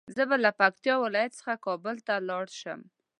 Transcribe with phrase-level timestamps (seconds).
[0.15, 2.79] زه به له پکتيا ولايت څخه کابل ته لاړ شم